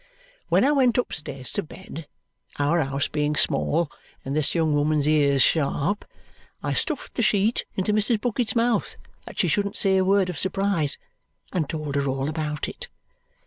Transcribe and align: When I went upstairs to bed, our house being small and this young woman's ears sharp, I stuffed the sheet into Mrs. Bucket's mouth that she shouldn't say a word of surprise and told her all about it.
When 0.49 0.65
I 0.65 0.71
went 0.71 0.97
upstairs 0.97 1.51
to 1.51 1.61
bed, 1.61 2.07
our 2.57 2.81
house 2.81 3.07
being 3.07 3.35
small 3.35 3.91
and 4.25 4.35
this 4.35 4.55
young 4.55 4.73
woman's 4.73 5.07
ears 5.07 5.43
sharp, 5.43 6.05
I 6.63 6.73
stuffed 6.73 7.13
the 7.13 7.21
sheet 7.21 7.65
into 7.75 7.93
Mrs. 7.93 8.19
Bucket's 8.19 8.55
mouth 8.55 8.97
that 9.27 9.37
she 9.37 9.47
shouldn't 9.47 9.77
say 9.77 9.97
a 9.97 10.03
word 10.03 10.31
of 10.31 10.39
surprise 10.39 10.97
and 11.53 11.69
told 11.69 11.93
her 11.93 12.07
all 12.07 12.29
about 12.29 12.67
it. 12.67 12.89